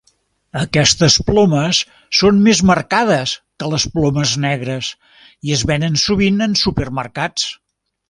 Aquestes 0.61 1.17
plomes 1.27 1.81
són 2.21 2.39
més 2.47 2.63
marcades 2.71 3.35
que 3.63 3.69
les 3.75 3.87
plomes 3.99 4.35
negres 4.49 4.93
i 5.51 5.57
es 5.61 5.65
venen 5.75 6.05
sovint 6.09 6.45
en 6.49 6.61
supermercats. 6.67 7.51